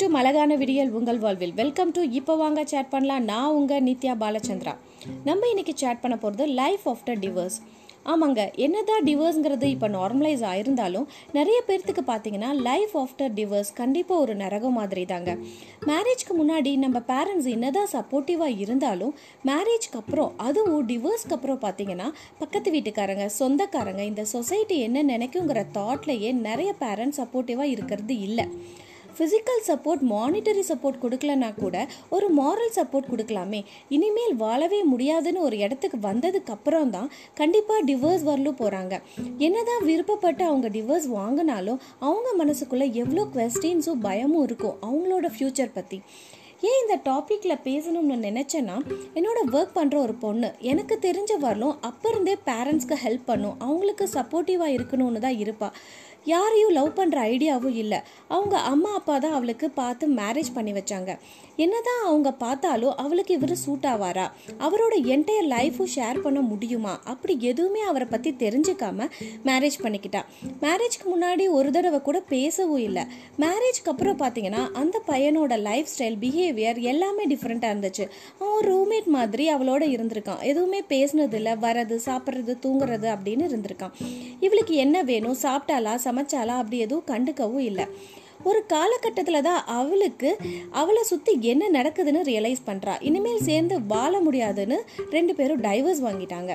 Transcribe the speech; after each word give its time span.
To 0.00 0.06
அழகான 0.18 0.52
விடியல் 0.60 0.90
உங்கள் 0.98 1.18
வாழ்வில். 1.22 1.52
வெல்கம் 1.58 1.90
டு 1.96 2.02
இப்போ 2.18 2.34
வாங்க 2.42 2.60
சேட் 2.70 2.90
பண்ணலாம். 2.92 3.24
நான் 3.30 3.54
உங்கள் 3.58 3.84
நித்யா 3.86 4.12
பாலச்சந்திரா. 4.22 4.72
நம்ம 5.28 5.48
இன்னைக்கு 5.52 5.72
சேட் 5.82 6.00
பண்ண 6.02 6.16
போகிறது 6.22 6.44
லைஃப் 6.60 6.84
ஆஃப்டர் 6.92 7.18
டிவோர்ஸ் 7.24 7.56
ஆமாங்க 8.12 8.42
என்னதான் 8.64 9.04
டிவோர்ஸ்ங்கிறது 9.08 9.66
இப்போ 9.74 9.88
நார்மலைஸ் 9.96 10.42
ஆயிருந்தாலும் 10.50 11.06
நிறைய 11.38 11.58
பேர்த்துக்கு 11.68 12.02
பார்த்தீங்கன்னா 12.10 12.50
லைஃப் 12.68 12.94
ஆஃப்டர் 13.02 13.32
டிவர்ஸ் 13.38 13.72
கண்டிப்பாக 13.80 14.22
ஒரு 14.24 14.34
நரகம் 14.42 14.78
மாதிரி 14.80 15.04
தாங்க 15.12 15.32
மேரேஜ்க்கு 15.90 16.36
முன்னாடி 16.40 16.72
நம்ம 16.84 17.02
பேரண்ட்ஸ் 17.12 17.48
என்னதான் 17.56 17.90
சப்போர்ட்டிவாக 17.96 18.58
இருந்தாலும் 18.64 19.12
மேரேஜ்க்கு 19.50 20.00
அப்புறம் 20.02 20.32
அதுவும் 20.46 20.86
டிவோர்ஸ்க்கு 20.92 21.36
அப்புறம் 21.38 21.60
பார்த்தீங்கன்னா 21.66 22.08
பக்கத்து 22.38 22.70
வீட்டுக்காரங்க 22.76 23.26
சொந்தக்காரங்க 23.40 24.04
இந்த 24.12 24.24
சொசைட்டி 24.36 24.78
என்ன 24.78 25.04
நினைக்குங்கிற 25.16 25.62
தாட்லேயே 25.78 26.32
நிறைய 26.48 26.72
பேரண்ட்ஸ் 26.84 27.20
சப்போர்ட்டிவாக 27.22 27.74
இருக்கிறது 27.74 28.16
இல்லை. 28.28 28.46
ஃபிசிக்கல் 29.16 29.62
சப்போர்ட் 29.68 30.02
மானிட்டரி 30.12 30.62
சப்போர்ட் 30.68 31.00
கொடுக்கலனா 31.02 31.48
கூட 31.54 31.76
ஒரு 32.08 32.26
மாரல் 32.38 32.74
சப்போர்ட் 32.76 33.10
கொடுக்கலாமே. 33.12 33.60
இனிமேல் 33.88 34.36
வாழவே 34.36 34.80
முடியாதுன்னு 34.84 35.40
ஒரு 35.40 35.56
இடத்துக்கு 35.58 35.98
வந்ததுக்கு 36.08 36.54
அப்புறம் 36.56 36.90
தான் 36.90 37.08
கண்டிப்பாக 37.34 37.86
டிவோர்ஸ் 37.88 38.26
வரலும் 38.28 38.60
போகிறாங்க 38.60 38.94
என்னதான் 39.38 39.86
விருப்பப்பட்டு 39.88 40.44
அவங்க 40.50 40.68
டிவோர்ஸ் 40.68 41.08
வாங்கினாலும் 41.20 41.80
அவங்க 41.98 42.28
மனசுக்குள்ளே 42.42 42.88
எவ்வளோ 43.02 43.24
கொஸ்டின்ஸும் 43.36 44.04
பயமும் 44.08 44.42
இருக்கும் 44.42 44.78
அவங்களோட 44.88 45.28
ஃப்யூச்சர் 45.36 45.76
பற்றி 45.78 45.98
ஏன் 46.68 46.80
இந்த 46.82 46.96
டாப்பிக்கில் 47.08 47.62
பேசணும்னு 47.64 48.16
நினச்சேன்னா 48.26 48.74
என்னோட 49.18 49.38
ஒர்க் 49.52 49.76
பண்ணுற 49.78 49.96
ஒரு 49.96 50.14
பொண்ணு 50.24 50.48
எனக்கு 50.72 50.94
தெரிஞ்ச 51.06 51.32
வரலும் 51.44 51.74
அப்போ 51.88 52.06
இருந்தே 52.08 52.34
பேரண்ட்ஸ்க்கு 52.48 52.96
ஹெல்ப் 53.04 53.26
பண்ணும். 53.26 53.56
அவங்களுக்கு 53.60 54.04
சப்போர்ட்டிவாக 54.14 54.74
இருக்கணும்னு 54.76 55.22
தான் 55.24 55.38
இருப்பாள் 55.38 55.74
யாரையும் 56.24 56.70
லவ் 56.70 56.98
பண்ணுற 56.98 57.18
ஐடியாவும் 57.32 57.74
இல்லை. 57.74 57.98
அவங்க 58.28 58.56
அம்மா 58.58 58.94
அப்பா 58.94 59.18
தான் 59.18 59.32
அவளுக்கு 59.32 59.70
பார்த்து 59.70 60.08
மேரேஜ் 60.08 60.50
பண்ணி 60.54 60.72
வச்சாங்க. 60.72 61.18
என்னதான் 61.56 62.04
அவங்க 62.06 62.32
பார்த்தாலும் 62.32 62.96
அவளுக்கு 62.96 63.34
இவர் 63.34 63.54
சூட் 63.54 63.84
ஆவாரா? 63.84 64.30
அவரோட 64.58 64.94
என்டையர் 65.14 65.48
லைஃப்பும் 65.48 65.90
ஷேர் 65.96 66.20
பண்ண 66.20 66.40
முடியுமா? 66.40 67.00
அப்படி 67.04 67.36
எதுவுமே 67.40 67.80
அவரை 67.80 68.06
பற்றி 68.10 68.30
தெரிஞ்சுக்காம 68.38 69.08
மேரேஜ் 69.44 69.78
பண்ணிக்கிட்டா. 69.82 70.22
மேரேஜ்க்கு 70.60 71.06
முன்னாடி 71.14 71.48
ஒரு 71.48 71.70
தடவை 71.70 72.00
கூட 72.00 72.20
பேசவும் 72.20 72.78
இல்லை. 72.78 73.04
மேரேஜ்க்கு 73.38 73.90
அப்புறம் 73.92 74.18
பார்த்தீங்கன்னா 74.18 74.72
அந்த 74.72 75.02
பையனோட 75.06 75.58
லைஃப் 75.58 75.86
ஸ்டைல் 75.98 76.18
பிஹேவியர் 76.20 76.80
எல்லாமே 76.80 77.26
டிஃப்ரெண்ட்டாக 77.26 77.74
இருந்துச்சு. 77.74 78.08
அவன் 78.38 78.64
ரூம்மேட் 78.70 79.06
மாதிரி 79.06 79.54
அவளோட 79.54 79.82
இருந்திருக்கான். 79.96 80.40
எதுவுமே 80.42 80.82
பேசினதில்லை 80.88 81.54
வரது 81.66 81.98
சாப்பிட்றது 82.06 82.54
தூங்குறது 82.66 83.08
அப்படின்னு 83.16 83.46
இருந்திருக்கான். 83.50 83.94
இவளுக்கு 84.40 84.74
என்ன 84.74 85.02
வேணும்? 85.02 85.36
சாப்பிட்டாலா 85.42 85.98
சமைச்சாலா 86.12 86.54
அப்படி 86.56 86.78
எதுவும் 86.78 87.08
கண்டுக்கவும் 87.10 87.66
இல்லை. 87.70 87.86
ஒரு 88.50 88.60
காலகட்டத்தில் 88.72 89.44
தான் 89.46 89.60
அவளுக்கு 89.78 90.30
அவளை 90.80 91.02
சுற்றி 91.10 91.32
என்ன 91.52 91.68
நடக்குதுன்னு 91.78 92.22
ரியலைஸ் 92.30 92.62
பண்ணுறா 92.68 92.94
இனிமேல் 93.08 93.44
சேர்ந்து 93.48 93.74
வாழ 93.92 94.12
முடியாதுன்னு 94.26 94.78
ரெண்டு 95.16 95.32
பேரும் 95.38 95.62
டைவர்ஸ் 95.66 96.02
வாங்கிட்டாங்க. 96.06 96.52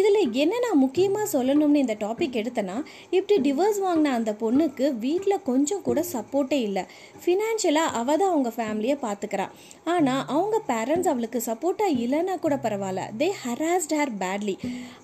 இதில் 0.00 0.20
என்ன 0.42 0.54
நான் 0.64 0.82
முக்கியமாக 0.84 1.26
சொல்லணும்னு 1.34 1.82
இந்த 1.84 1.94
டாபிக் 2.04 2.38
எடுத்தேன்னா 2.40 2.76
இப்படி 3.16 3.36
டிவர்ஸ் 3.46 3.80
வாங்கின 3.86 4.12
அந்த 4.18 4.32
பொண்ணுக்கு 4.42 4.86
வீட்டில் 5.04 5.44
கொஞ்சம் 5.50 5.84
கூட 5.88 6.00
சப்போர்ட்டே 6.14 6.58
இல்லை. 6.68 6.84
ஃபினான்ஷியலாக 7.22 7.94
அவள் 8.00 8.20
தான் 8.22 8.32
அவங்க 8.32 8.52
ஃபேமிலியை 8.58 8.96
பார்த்துக்கிறா 9.06 9.46
ஆனால் 9.94 10.22
அவங்க 10.34 10.56
பேரண்ட்ஸ் 10.72 11.10
அவளுக்கு 11.12 11.40
சப்போர்ட்டாக 11.48 11.98
இல்லைன்னா 12.04 12.36
கூட 12.46 12.56
பரவாயில்ல. 12.66 13.04
தே 13.22 13.30
ஹராஸ்ட் 13.44 13.96
ஹேர் 13.98 14.14
பேட்லி 14.24 14.56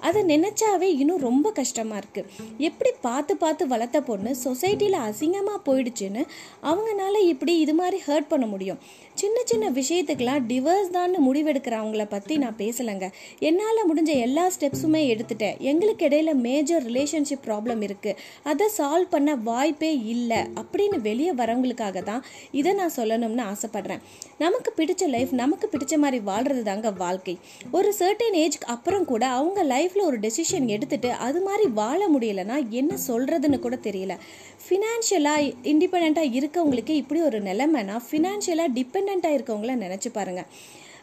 அதை 0.08 0.22
நினச்சாவே 0.32 0.90
இன்னும் 1.02 1.24
ரொம்ப 1.28 1.46
கஷ்டமாக 1.60 2.02
இருக்குது 2.02 2.30
எப்படி 2.68 2.92
பார்த்து 3.08 3.32
பார்த்து 3.44 3.72
வளர்த்த 3.74 3.98
பொண்ணு 4.10 4.30
சொசைட்டியில் 4.44 4.98
அசிங்கமாக 5.08 5.60
போயிடுச்சுன்னு 5.68 6.23
அவங்கனால 6.62 7.16
இப்படி 7.28 7.58
இது 7.58 7.74
மாதிரி 7.74 8.02
ஹர்ட் 8.06 8.28
பண்ண 8.28 8.46
முடியும். 8.46 8.78
சின்ன 9.14 9.40
சின்ன 9.44 9.70
விஷயத்துக்கெல்லாம் 9.70 10.44
டிவர்ஸ் 10.48 10.90
தான் 10.90 11.12
முடிவெடுக்கிறவங்கள 11.28 12.04
பற்றி 12.08 12.36
நான் 12.36 12.56
பேசலைங்க. 12.58 13.08
என்னால் 13.38 13.80
முடிஞ்ச 13.88 14.12
எல்லா 14.18 14.44
ஸ்டெப்ஸுமே 14.46 15.02
எடுத்துட்டேன். 15.12 15.58
எங்களுக்கு 15.58 16.06
இடையில 16.08 16.34
மேஜர் 16.46 16.86
ரிலேஷன்ஷிப் 16.86 17.44
ப்ராப்ளம் 17.46 17.82
இருக்குது 17.88 18.16
அதை 18.42 18.66
சால்வ் 18.78 19.10
பண்ண 19.10 19.34
வாய்ப்பே 19.34 19.92
இல்லை. 20.14 20.40
அப்படின்னு 20.62 21.00
வெளியே 21.00 21.32
வரவங்களுக்காக 21.32 22.02
தான் 22.02 22.24
இதை 22.50 22.72
நான் 22.72 22.96
சொல்லணும்னு 22.96 23.44
ஆசைப்படுறேன். 23.52 24.02
நமக்கு 24.38 24.72
பிடிச்ச 24.76 25.06
லைஃப் 25.06 25.32
நமக்கு 25.32 25.68
பிடிச்ச 25.72 25.96
மாதிரி 25.96 26.20
வாழ்றது 26.30 26.62
தாங்க 26.62 26.90
வாழ்க்கை. 26.90 27.36
ஒரு 27.70 27.94
சர்டன் 27.98 28.38
ஏஜ்க்கு 28.44 28.70
அப்புறம் 28.76 29.04
கூட 29.04 29.26
அவங்க 29.26 29.64
லைஃப்பில் 29.64 30.08
ஒரு 30.10 30.18
டெசிஷன் 30.18 30.66
எடுத்துட்டு 30.66 31.12
அது 31.12 31.40
மாதிரி 31.40 31.68
வாழ 31.68 32.08
முடியலன்னா 32.08 32.68
என்ன 32.68 32.94
சொல்கிறதுன்னு 33.08 33.58
கூட 33.58 33.78
தெரியல. 33.82 34.12
ஃபினான்ஷியலாக 34.66 35.54
டிபெண்ட்டாக 36.04 36.36
இருக்கவங்களுக்கு 36.38 36.94
இப்படி 37.00 37.20
ஒரு 37.22 37.38
நிலைமைனா 37.40 37.94
ஃபினான்ஷியலாக 38.06 38.72
டிபெண்ட்டாக 38.74 39.36
இருக்கவங்கள 39.36 39.74
நினச்சி 39.78 40.08
பாருங்கள் 40.12 40.48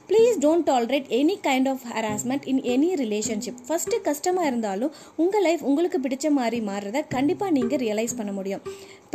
please 0.10 0.38
don't 0.44 0.66
tolerate 0.70 1.10
any 1.20 1.36
kind 1.44 1.70
of 1.70 1.84
harassment 1.94 2.48
in 2.52 2.62
any 2.74 2.90
relationship 3.02 3.62
first 3.68 4.02
கஷ்டமாக 4.02 4.48
இருந்தாலும் 4.48 4.92
உங்கள் 5.16 5.42
லைஃப் 5.42 5.64
உங்களுக்கு 5.64 6.00
பிடிச்ச 6.00 6.30
மாதிரி 6.30 6.60
மாறுறத 6.66 7.04
கண்டிப்பாக 7.10 7.52
நீங்கள் 7.52 7.80
ரியலைஸ் 7.80 8.18
பண்ண 8.18 8.32
முடியும். 8.32 8.62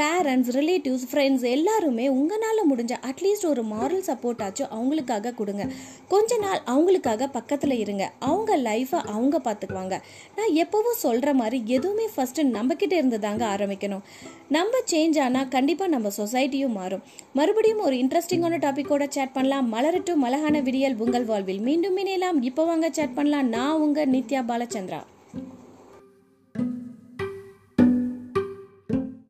பேரண்ட்ஸ் 0.01 0.51
ரிலேட்டிவ்ஸ் 0.57 1.05
ஃப்ரெண்ட்ஸ் 1.11 1.45
எல்லாருமே 1.51 2.09
உங்களால் 2.09 2.71
முடிஞ்ச 2.71 2.95
அட்லீஸ்ட் 3.11 3.47
ஒரு 3.47 3.63
மாரல் 3.63 4.03
சப்போர்ட் 4.07 4.43
ஆச்சும் 4.47 4.73
அவங்களுக்காக 4.79 5.35
கொடுங்க. 5.35 5.65
கொஞ்ச 6.09 6.39
நாள் 6.39 6.61
அவங்களுக்காக 6.67 7.27
பக்கத்தில் 7.27 7.79
இருங்க. 7.79 8.13
அவங்க 8.19 8.59
லைஃப்பை 8.59 9.01
அவங்க 9.15 9.41
பார்த்துக்குவாங்க 9.45 10.01
நான் 10.37 10.53
எப்போவும் 10.65 11.01
சொல்கிற 11.05 11.35
மாதிரி 11.35 11.63
எதுவுமே 11.67 12.09
ஃபஸ்ட்டு 12.17 12.47
நம்மக்கிட்ட 12.57 12.93
இருந்து 12.93 13.21
தாங்க 13.21 13.47
ஆரம்பிக்கணும். 13.57 14.03
நம்ம 14.49 14.81
சேஞ்ச் 14.91 15.21
ஆனால் 15.21 15.49
கண்டிப்பாக 15.49 15.91
நம்ம 15.91 16.09
சொசைட்டியும் 16.17 16.77
மாறும். 16.81 17.03
மறுபடியும் 17.33 17.79
ஒரு 17.79 17.97
இன்ட்ரெஸ்டிங்கான 17.97 18.61
டாப்பிக்கோட 18.67 19.09
சேட் 19.09 19.33
பண்ணலாம். 19.33 19.73
மலரட்டும். 19.75 20.23
மலகான 20.27 20.63
விடிய 20.63 20.86
உங்கள் 20.95 21.25
வாழ்வில் 21.25 21.61
மீண்டும் 21.61 21.97
இணையலாம். 21.99 22.43
இப்போ 22.43 22.65
வாங்க 22.65 22.91
சேட் 22.91 23.15
பண்ணலாம். 23.15 23.49
நான் 23.49 23.79
உங்கள் 23.79 24.11
நித்யா 24.11 24.43
பாலச்சந்திரா. 24.49 25.03